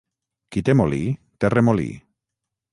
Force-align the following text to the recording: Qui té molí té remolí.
Qui 0.55 0.63
té 0.69 0.75
molí 0.79 1.03
té 1.45 1.53
remolí. 1.57 1.89